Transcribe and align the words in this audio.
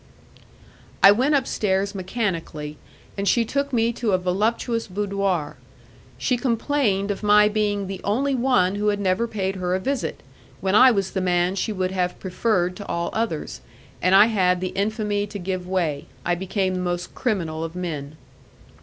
I 1.03 1.11
went 1.11 1.35
upstairs 1.35 1.93
mechanically, 1.93 2.77
and 3.15 3.27
she 3.27 3.45
took 3.45 3.71
me 3.71 3.93
to 3.93 4.13
a 4.13 4.17
voluptuous 4.17 4.87
boudoir; 4.87 5.57
she 6.17 6.37
complained 6.37 7.11
of 7.11 7.21
my 7.21 7.47
being 7.47 7.85
the 7.85 8.01
only 8.03 8.33
one 8.33 8.73
who 8.73 8.87
had 8.87 8.99
never 8.99 9.27
paid 9.27 9.57
her 9.57 9.75
a 9.75 9.79
visit, 9.79 10.21
when 10.59 10.73
I 10.73 10.89
was 10.89 11.11
the 11.11 11.21
man 11.21 11.53
she 11.53 11.71
would 11.71 11.91
have 11.91 12.19
preferred 12.19 12.75
to 12.77 12.87
all 12.87 13.11
others, 13.13 13.61
and 14.01 14.15
I 14.15 14.25
had 14.25 14.59
the 14.59 14.69
infamy 14.69 15.27
to 15.27 15.37
give 15.37 15.67
way.... 15.67 16.07
I 16.25 16.33
became 16.33 16.73
the 16.73 16.79
most 16.79 17.13
criminal 17.13 17.63
of 17.63 17.75
men. 17.75 18.15